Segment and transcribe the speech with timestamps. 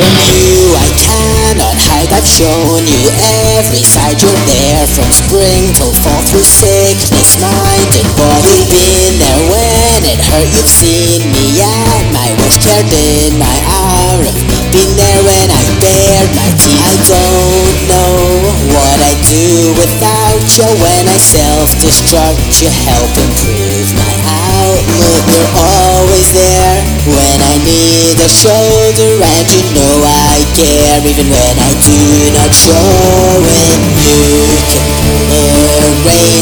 [0.00, 3.00] from you I cannot hide, I've shown you
[3.60, 4.16] every side.
[4.16, 7.36] You're there from spring till fall through sickness.
[7.36, 10.48] Mind and body, been there when it hurt.
[10.56, 14.36] You've seen me at my worst, cared in my hour of
[14.72, 16.80] Been there when I bared my teeth.
[16.80, 18.16] I don't know
[18.72, 20.68] what I do without you.
[20.80, 24.14] When I self-destruct, you help improve my
[24.64, 25.22] outlook.
[25.28, 26.69] You're always there
[27.06, 31.96] when I need a shoulder, and you know I care even when I do
[32.36, 33.40] not show.
[33.40, 36.39] When you can pull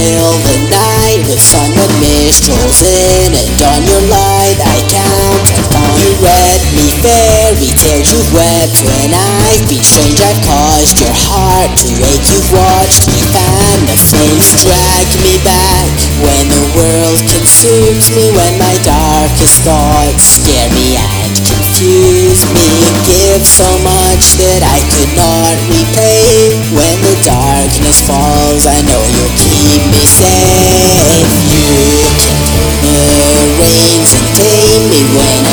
[0.00, 5.44] You fill the night with sun when minstrels in and on your light I count
[5.60, 5.92] upon.
[6.00, 8.08] You read me fairy tales.
[8.08, 10.16] You wept when I've been strange.
[10.24, 12.32] I've caused your heart to ache.
[12.32, 14.64] You've watched me fan the flames.
[14.64, 15.92] Drag me back
[16.24, 18.32] when the world consumes me.
[18.32, 22.72] When my darkest thoughts scare me and confuse me.
[23.04, 26.56] Give so much that I could not repay.
[26.72, 28.99] When the darkness falls, I know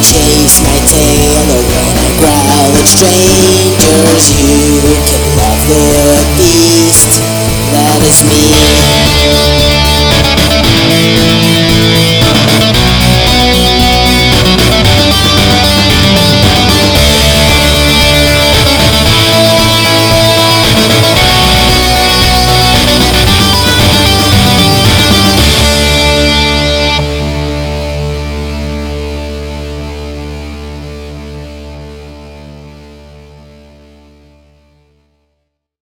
[0.00, 7.20] chase my tail or when I growl at strangers You can love the beast,
[7.72, 8.69] that is me.